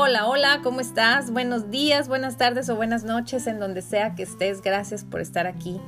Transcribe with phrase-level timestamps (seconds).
[0.00, 1.32] Hola, hola, ¿cómo estás?
[1.32, 4.62] Buenos días, buenas tardes o buenas noches en donde sea que estés.
[4.62, 5.80] Gracias por estar aquí.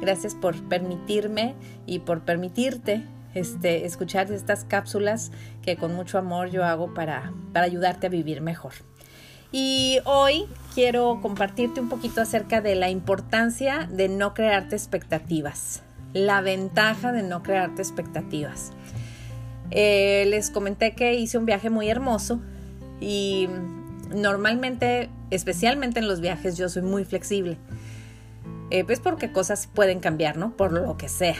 [0.00, 1.54] Gracias por permitirme
[1.86, 5.30] y por permitirte este, escuchar estas cápsulas
[5.62, 8.72] que con mucho amor yo hago para, para ayudarte a vivir mejor.
[9.52, 15.84] Y hoy quiero compartirte un poquito acerca de la importancia de no crearte expectativas,
[16.14, 18.72] la ventaja de no crearte expectativas.
[19.70, 22.40] Eh, les comenté que hice un viaje muy hermoso
[23.02, 23.48] y
[24.14, 27.58] normalmente, especialmente en los viajes, yo soy muy flexible.
[28.70, 30.56] Eh, pues porque cosas pueden cambiar, ¿no?
[30.56, 31.36] Por lo que sea.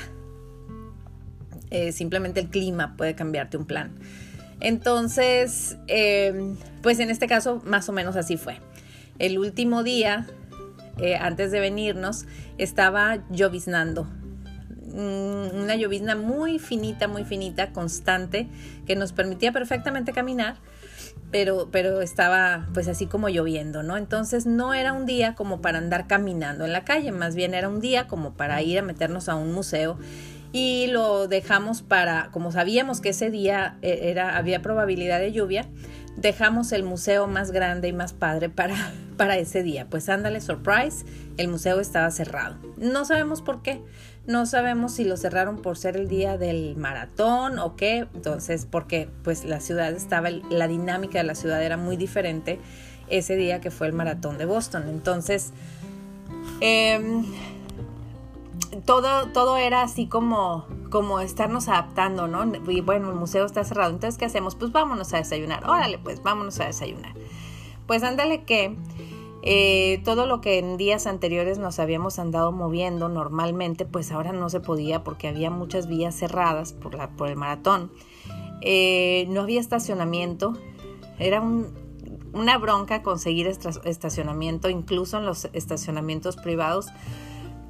[1.71, 3.95] Eh, simplemente el clima puede cambiarte un plan.
[4.61, 8.59] Entonces, em, pues en este caso, más o menos así fue.
[9.21, 10.27] El último día,
[10.99, 12.27] eh, antes de venirnos,
[12.59, 14.05] estaba lloviznando.
[14.93, 18.49] Mm, una llovizna muy finita, muy finita, constante,
[18.85, 20.57] que nos permitía perfectamente caminar
[21.33, 23.97] pero, pero estaba pues así como lloviendo, ¿no?
[23.97, 27.69] Entonces no era un día como para andar caminando en la calle, más bien era
[27.69, 29.99] un día como para ir a meternos a un museo
[30.53, 35.67] y lo dejamos para, como sabíamos que ese día eh, era, había probabilidad de lluvia,
[36.17, 38.77] dejamos el museo más grande y más padre para,
[39.17, 39.87] para ese día.
[39.89, 41.07] Pues ándale, surprise,
[41.39, 42.57] el museo estaba cerrado.
[42.77, 43.83] No sabemos por qué.
[44.27, 48.07] No sabemos si lo cerraron por ser el día del maratón o qué.
[48.15, 52.61] Entonces, porque pues la ciudad estaba, la dinámica de la ciudad era muy diferente
[53.09, 54.85] ese día que fue el maratón de Boston.
[54.89, 55.53] Entonces,
[56.61, 57.25] em,
[58.85, 62.45] todo, todo era así como, como estarnos adaptando, ¿no?
[62.71, 63.91] Y bueno, el museo está cerrado.
[63.91, 64.55] Entonces, ¿qué hacemos?
[64.55, 65.69] Pues vámonos a desayunar.
[65.69, 67.15] Órale, pues vámonos a desayunar.
[67.89, 68.77] Pues ándale que
[69.45, 74.49] eh, todo lo que en días anteriores nos habíamos andado moviendo normalmente, pues ahora no
[74.49, 76.95] se podía porque había muchas vías cerradas por,
[77.29, 77.91] el maratón.
[78.61, 80.53] Eh, no había estacionamiento.
[81.19, 81.43] Era
[82.33, 86.87] una bronca conseguir estacionamiento, incluso en los estacionamientos privados.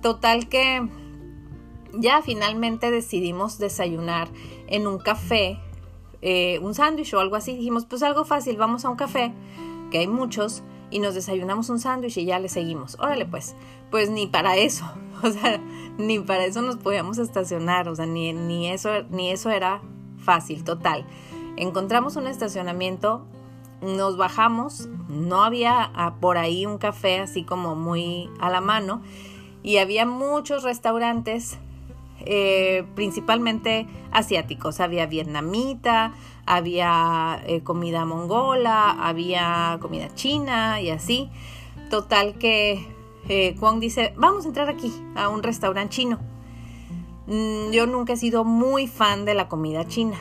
[0.03, 0.87] Total que
[1.95, 4.29] ya finalmente decidimos desayunar
[4.67, 5.59] en un café,
[6.21, 7.57] eh, un sándwich o algo así.
[7.57, 9.33] Dijimos, pues algo fácil, vamos a un café,
[9.91, 12.97] que hay muchos y nos desayunamos un sándwich y ya le seguimos.
[13.01, 13.57] Órale pues,
[13.91, 14.85] pues ni para eso,
[15.23, 15.61] o sea,
[15.99, 19.83] ni para eso nos podíamos estacionar, o sea, ni, ni, eso, ni eso era
[20.19, 21.07] fácil, total.
[21.57, 23.27] Encontramos un estacionamiento,
[23.81, 29.03] nos bajamos, no había ah, por ahí un café así como muy a la mano
[29.63, 31.59] y había muchos restaurantes
[32.27, 34.81] eh, principalmente asiáticos.
[34.81, 36.13] Había vietnamita,
[36.47, 41.31] había eh, comida mongola, había comida china y así.
[41.91, 42.87] Total que
[43.29, 46.19] eh, dice, vamos a entrar aquí a un restaurante chino.
[47.27, 50.17] Mm, yo nunca he sido muy fan de la comida china.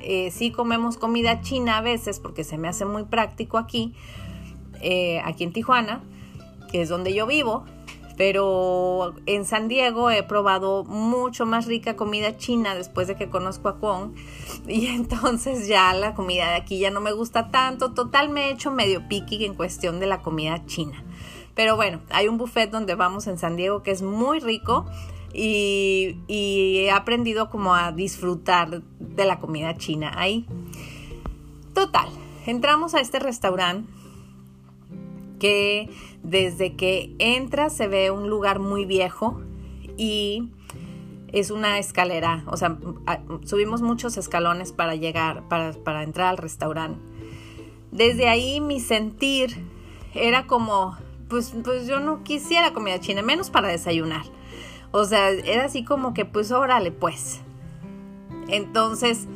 [0.00, 3.94] Eh, sí comemos comida china a veces porque se me hace muy práctico aquí,
[5.24, 6.02] aquí en Tijuana,
[6.70, 7.64] que es donde yo vivo,
[8.16, 13.68] pero en San Diego he probado mucho más rica comida china después de que conozco
[13.68, 14.14] a Kwon
[14.68, 18.52] y entonces ya la comida de aquí ya no me gusta tanto, total me he
[18.52, 21.02] hecho medio piqui en cuestión de la comida china.
[21.54, 24.86] Pero bueno, hay un buffet donde vamos en San Diego que es muy rico
[25.32, 30.46] y, y he aprendido como a disfrutar de la comida china ahí.
[31.72, 32.08] Total,
[32.46, 33.92] entramos a este restaurante
[35.38, 35.90] que
[36.24, 39.40] desde que entra se ve un lugar muy viejo
[39.96, 40.50] y
[41.28, 42.78] es una escalera, o sea,
[43.44, 47.00] subimos muchos escalones para llegar, para, entrar al restaurante.
[47.90, 49.64] Desde ahí mi sentir
[50.14, 50.96] era como,
[51.28, 54.22] pues, pues yo no quisiera comida china, menos para desayunar.
[54.92, 57.40] O sea, era así como que, pues órale, pues.
[58.48, 59.26] Entonces,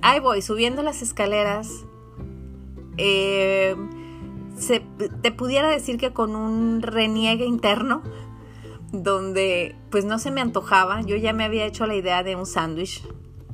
[0.00, 1.84] ahí voy, subiendo las escaleras.
[2.96, 3.76] Eh,
[5.22, 8.02] te pudiera decir que con un reniegue interno,
[8.92, 12.46] donde pues no se me antojaba, yo ya me había hecho la idea de un
[12.46, 13.02] sándwich,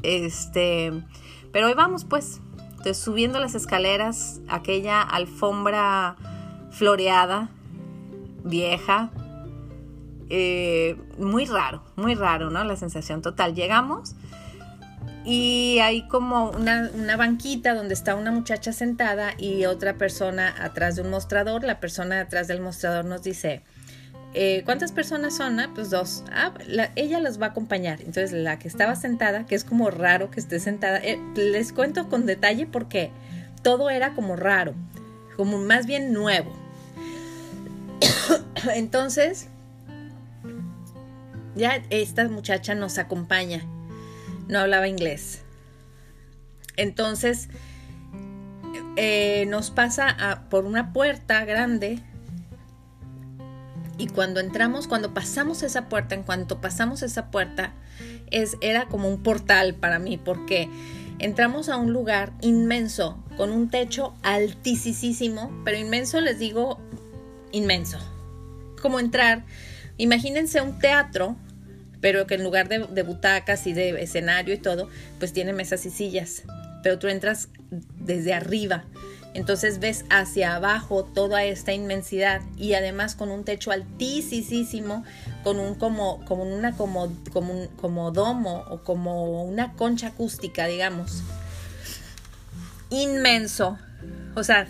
[0.02, 1.04] este,
[1.52, 2.40] pero hoy vamos pues,
[2.70, 6.16] entonces subiendo las escaleras, aquella alfombra
[6.70, 7.50] floreada,
[8.44, 9.10] vieja,
[10.30, 12.62] eh, muy raro, muy raro, ¿no?
[12.64, 13.54] La sensación total.
[13.54, 14.14] Llegamos
[15.24, 21.02] y hay como una, banquita donde está una muchacha sentada y otra persona atrás de
[21.02, 21.64] un mostrador.
[21.64, 23.62] La persona atrás del mostrador nos dice,
[24.34, 25.60] eh, ¿cuántas personas son?
[25.60, 26.24] Ah, pues dos.
[26.32, 26.54] Ah,
[26.96, 28.00] ella las va a acompañar.
[28.00, 32.08] Entonces la que estaba sentada, que es como raro que esté sentada, eh, les cuento
[32.08, 33.10] con detalle porque
[33.62, 34.74] todo era como raro,
[35.36, 36.52] como más bien nuevo.
[38.74, 39.48] Entonces,
[41.54, 43.62] ya esta muchacha nos acompaña
[44.48, 45.42] no hablaba inglés.
[46.76, 47.48] Entonces,
[48.96, 52.02] eh, nos pasa por una puerta grande
[53.98, 57.74] y cuando entramos, cuando pasamos esa puerta, en cuanto pasamos esa puerta,
[58.30, 60.68] es, era como un portal para mí, porque
[61.18, 66.78] entramos a un lugar inmenso, con un techo altísimo, pero inmenso les digo
[67.50, 67.98] inmenso.
[68.80, 69.44] Como entrar,
[69.96, 71.36] imagínense un teatro,
[72.00, 75.84] pero que en lugar de, de butacas y de escenario y todo, pues tiene mesas
[75.86, 76.42] y sillas,
[76.82, 77.48] pero tú entras
[77.98, 78.84] desde arriba
[79.34, 85.04] entonces ves hacia abajo toda esta inmensidad y además con un techo altísimo,
[85.44, 90.66] con un como, como una como, como, un, como domo o como una concha acústica,
[90.66, 91.22] digamos.
[92.90, 93.78] Inmenso.
[94.34, 94.66] O sea,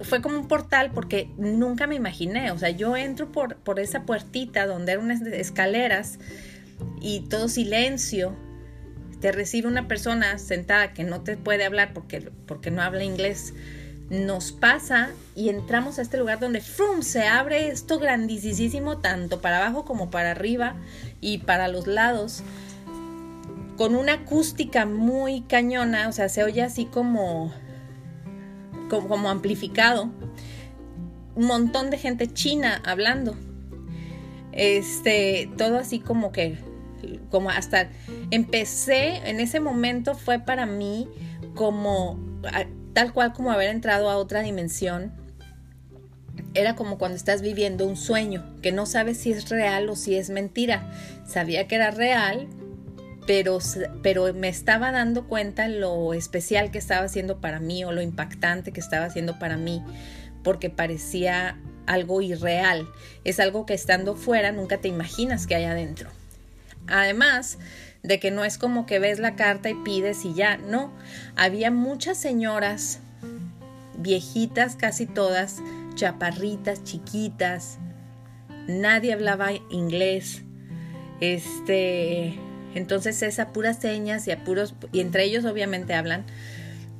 [0.00, 2.50] fue como un portal porque nunca me imaginé.
[2.50, 6.18] O sea, yo entro por, por esa puertita donde eran unas escaleras
[7.00, 8.36] y todo silencio
[9.20, 13.52] te recibe una persona sentada que no te puede hablar porque, porque no habla inglés,
[14.10, 17.02] nos pasa y entramos a este lugar donde ¡frum!
[17.02, 20.76] se abre esto grandísimo, tanto para abajo como para arriba
[21.20, 22.42] y para los lados,
[23.76, 27.52] con una acústica muy cañona, o sea, se oye así como,
[28.88, 30.10] como, amplificado.
[31.34, 33.36] Un montón de gente china hablando.
[34.52, 36.58] Este, todo así como que
[37.30, 37.90] como hasta
[38.30, 41.08] empecé, en ese momento fue para mí
[41.54, 42.18] como
[42.92, 45.12] tal cual como haber entrado a otra dimensión.
[46.54, 50.16] Era como cuando estás viviendo un sueño, que no sabes si es real o si
[50.16, 50.90] es mentira.
[51.26, 52.48] Sabía que era real,
[53.28, 53.58] pero,
[54.02, 58.72] pero me estaba dando cuenta lo especial que estaba haciendo para mí o lo impactante
[58.72, 59.84] que estaba haciendo para mí,
[60.42, 62.88] porque parecía algo irreal.
[63.24, 66.08] Es algo que estando fuera nunca te imaginas que hay adentro.
[66.86, 67.58] Además
[68.02, 70.90] de que no es como que ves la carta y pides y ya, no.
[71.36, 73.00] Había muchas señoras,
[73.98, 75.58] viejitas casi todas,
[75.96, 77.76] chaparritas, chiquitas.
[78.68, 80.44] Nadie hablaba inglés.
[81.20, 82.38] Este,
[82.74, 86.24] entonces es a puras señas y a puros, y entre ellos obviamente hablan,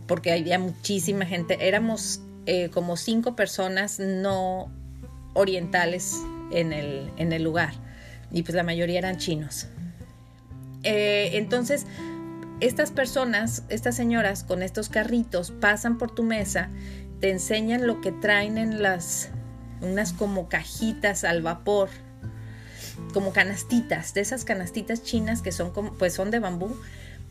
[0.07, 1.69] porque había muchísima gente.
[1.69, 4.71] Éramos eh, como cinco personas no
[5.35, 6.17] orientales
[6.51, 7.73] en el, en el lugar,
[8.31, 9.67] y pues la mayoría eran chinos.
[10.83, 11.87] Eh, entonces,
[12.61, 16.71] estas personas, estas señoras con estos carritos pasan por tu mesa,
[17.21, 19.31] te enseñan lo que traen en las,
[19.81, 21.89] unas como cajitas al vapor,
[23.13, 26.77] como canastitas, de esas canastitas chinas que son como, pues son de bambú,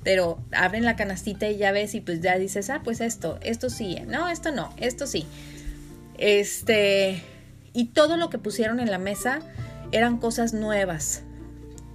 [0.04, 3.70] pero abren la canastita y ya ves y pues ya dices, ah, pues esto, esto
[3.70, 5.26] sí, no, esto no, esto sí.
[6.18, 7.24] Este,
[7.74, 9.40] y todo lo que pusieron en la mesa
[9.92, 11.24] eran cosas nuevas,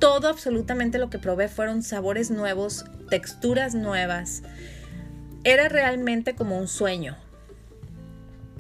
[0.02, 4.42] todo absolutamente lo que probé fueron sabores nuevos, texturas nuevas.
[5.44, 7.16] Era realmente como un sueño.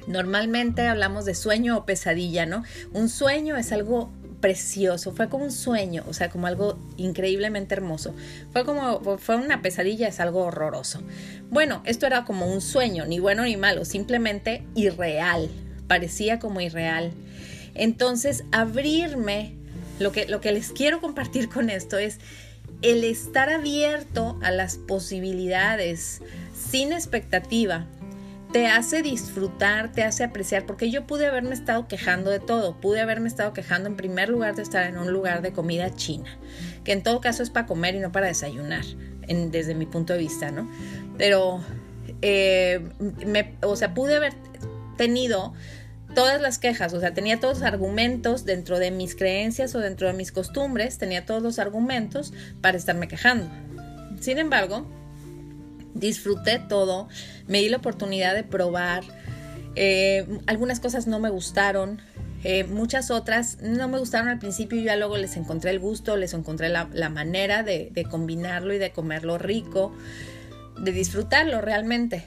[0.06, 2.64] Normalmente hablamos de sueño o pesadilla, ¿no?
[2.92, 4.10] Un sueño es algo
[4.42, 8.14] precioso, fue como un sueño, o sea, como algo increíblemente hermoso.
[8.52, 11.00] Fue como, fue una pesadilla, es algo horroroso.
[11.48, 15.48] Bueno, esto era como un sueño, ni bueno ni malo, simplemente irreal,
[15.86, 17.12] parecía como irreal.
[17.74, 19.54] Entonces, abrirme
[20.00, 22.18] lo que, lo que les quiero compartir con esto es
[22.82, 26.20] el estar abierto a las posibilidades
[26.52, 27.86] sin expectativa
[28.52, 33.00] te hace disfrutar, te hace apreciar, porque yo pude haberme estado quejando de todo, pude
[33.00, 36.38] haberme estado quejando en primer lugar de estar en un lugar de comida china,
[36.84, 38.84] que en todo caso es para comer y no para desayunar,
[39.26, 40.70] desde mi punto de vista, ¿no?
[41.16, 41.64] Pero,
[42.20, 42.86] eh,
[43.62, 44.34] o sea, pude haber
[44.98, 45.54] tenido
[46.14, 50.08] todas las quejas, o sea, tenía todos los argumentos dentro de mis creencias o dentro
[50.08, 53.48] de mis costumbres, tenía todos los argumentos para estarme quejando.
[54.20, 54.86] Sin embargo,
[55.94, 57.08] disfruté todo,
[57.46, 59.04] me di la oportunidad de probar,
[59.74, 62.00] eh, algunas cosas no me gustaron,
[62.44, 66.16] eh, muchas otras no me gustaron al principio y ya luego les encontré el gusto,
[66.16, 69.94] les encontré la, manera de, de combinarlo y de comerlo rico,
[70.78, 72.24] de disfrutarlo realmente.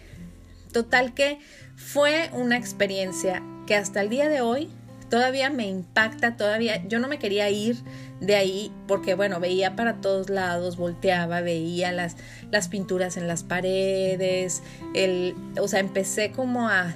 [0.72, 1.40] Total que
[1.76, 4.70] fue una experiencia que hasta el día de hoy
[5.10, 7.78] todavía me impacta, todavía yo no me quería ir
[8.20, 12.16] de ahí porque bueno, veía para todos lados, volteaba, veía las,
[12.52, 16.96] las pinturas en las paredes, el, o sea, empecé como a,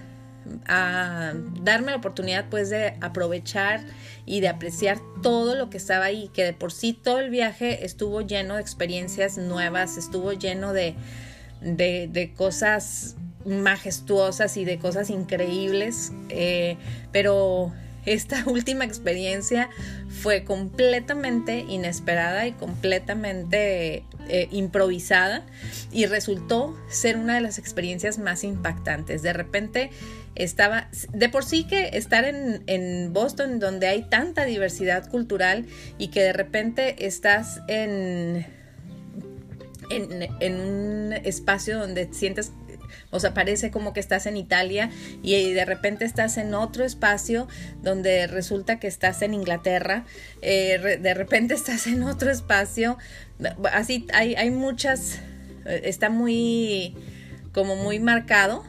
[0.68, 3.82] a darme la oportunidad pues de aprovechar
[4.26, 7.86] y de apreciar todo lo que estaba ahí, que de por sí todo el viaje
[7.86, 10.96] estuvo lleno de experiencias nuevas, estuvo lleno de,
[11.62, 16.78] de, cosas majestuosas y de cosas increíbles, eh,
[17.12, 17.74] pero
[18.10, 19.70] esta última experiencia
[20.10, 25.46] fue completamente inesperada y completamente eh, improvisada
[25.92, 29.22] y resultó ser una de las experiencias más impactantes.
[29.22, 29.92] De repente
[30.36, 36.08] estaba, de por sí que estar en, en Boston donde hay tanta diversidad cultural y
[36.08, 38.46] que de repente estás en,
[39.92, 42.52] en, en un espacio donde sientes
[43.12, 44.90] o sea, parece como que estás en Italia
[45.24, 47.48] y de repente estás en otro espacio
[47.82, 50.06] donde resulta que estás en Inglaterra,
[50.42, 52.98] eh, de repente estás en otro espacio,
[53.72, 55.20] así hay, hay muchas,
[55.66, 56.96] eh, está muy,
[57.54, 58.64] como muy marcado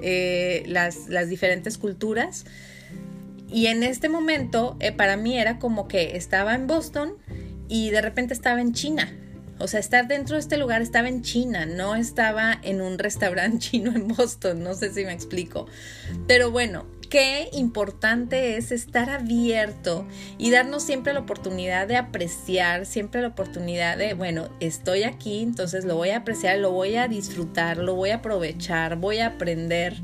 [0.00, 2.44] eh, las, las, diferentes culturas.
[3.50, 7.14] Y en este momento, para mí era como que estaba en Boston
[7.66, 9.10] y de repente estaba en China.
[9.58, 13.58] O sea, estar dentro de este lugar estaba en China, no estaba en un restaurante
[13.70, 15.66] chino en Boston, no sé si me explico.
[16.26, 23.22] Pero bueno, qué importante es estar abierto y darnos siempre la oportunidad de apreciar, siempre
[23.22, 27.78] la oportunidad de, bueno, estoy aquí, entonces lo voy a apreciar, lo voy a disfrutar,
[27.78, 29.96] lo voy a aprovechar, voy a aprender.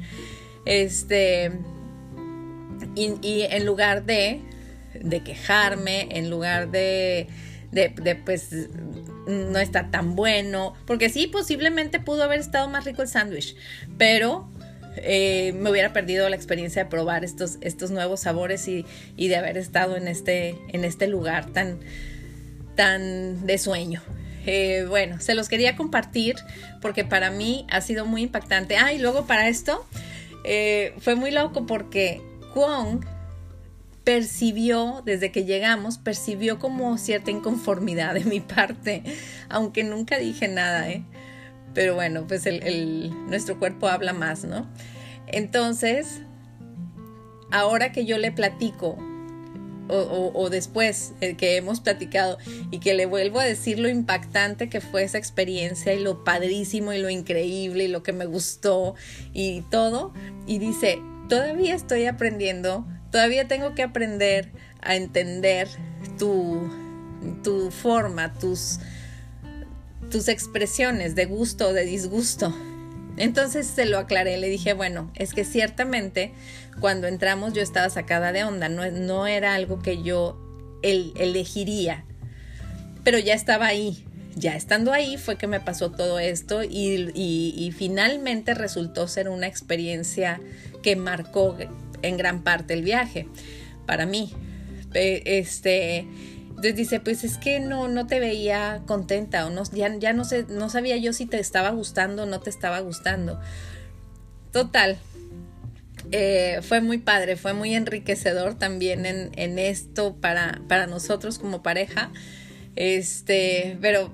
[0.65, 1.53] Este,
[2.95, 4.41] y, en lugar de,
[5.01, 7.29] de quejarme, en lugar de,
[7.71, 8.51] de, de pues
[9.27, 13.57] no está tan bueno, porque sí, posiblemente pudo haber estado más rico el sándwich,
[13.99, 14.49] pero
[14.97, 18.85] eh, me hubiera perdido la experiencia de probar estos, estos nuevos sabores y,
[19.17, 21.81] de haber estado en este, en este lugar tan,
[22.77, 24.03] tan de sueño.
[24.47, 26.37] Eh, bueno, se los quería compartir
[26.83, 28.77] porque para mí ha sido muy impactante.
[28.77, 29.85] Ah, y luego para esto
[30.45, 32.21] eh, fue muy loco porque
[32.53, 33.05] Kwong
[34.05, 39.03] percibió, desde que llegamos, percibió como cierta inconformidad de mi parte,
[39.49, 41.05] aunque nunca dije nada, ¿eh?
[41.73, 44.69] Pero bueno, pues el, nuestro cuerpo habla más, ¿no?
[45.27, 46.21] Entonces,
[47.51, 48.97] ahora que yo le platico,
[49.87, 52.39] o, o, después eh, que hemos platicado
[52.71, 56.95] y que le vuelvo a decir lo impactante que fue esa experiencia y lo padrísimo
[56.95, 58.95] y lo increíble y lo que me gustó
[59.35, 60.15] y todo,
[60.47, 64.51] y dice, todavía estoy aprendiendo Todavía tengo que aprender
[64.83, 65.69] a entender
[66.19, 66.69] tu,
[67.45, 68.81] tu forma, tus,
[70.11, 72.53] tus expresiones de gusto o de disgusto.
[73.17, 76.33] Entonces se lo aclaré, le dije, bueno, es que ciertamente
[76.81, 80.37] cuando entramos yo estaba sacada de onda, no, no era algo que yo
[80.83, 82.05] elegiría,
[83.05, 84.05] pero ya estaba ahí,
[84.35, 89.47] ya estando ahí fue que me pasó todo esto y, y, finalmente resultó ser una
[89.47, 90.41] experiencia
[90.83, 91.57] que marcó
[92.07, 93.29] en gran parte el viaje
[93.87, 94.33] para mí.
[94.95, 96.07] Este,
[96.51, 100.47] entonces dice, pues es que no, no te veía contenta o no, ya, no sé,
[100.49, 103.41] no sabía yo si te estaba gustando o no te estaba gustando.
[104.53, 104.99] Total,
[106.13, 111.63] eh, fue muy padre, fue muy enriquecedor también en, en, esto para, para nosotros como
[111.63, 112.13] pareja.
[112.77, 114.13] Este, pero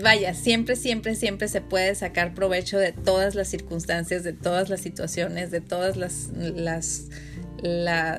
[0.00, 4.80] vaya, siempre, siempre, siempre se puede sacar provecho de todas las circunstancias, de todas las
[4.80, 7.08] situaciones, de todas las,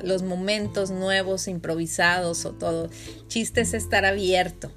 [0.02, 2.90] los momentos nuevos, improvisados o todo.
[3.28, 4.72] Chiste es estar abierto,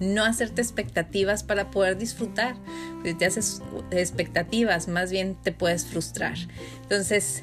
[0.00, 2.56] no hacerte expectativas para poder disfrutar.
[3.04, 6.36] Si te haces expectativas, más bien te puedes frustrar.
[6.82, 7.42] Entonces,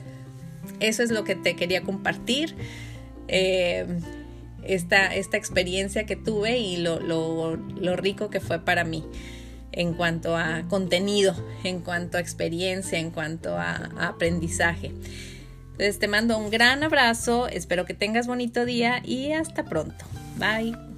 [0.79, 2.55] eso es lo que te quería compartir.
[3.27, 3.85] Eh,
[4.63, 9.03] esta, esta experiencia que tuve y lo, lo, lo rico que fue para mí
[9.71, 14.87] en cuanto a contenido, en cuanto a experiencia, en cuanto a, a, aprendizaje.
[15.71, 20.05] Entonces te mando un gran abrazo, espero que tengas bonito día y hasta pronto.
[20.37, 20.88] Bye.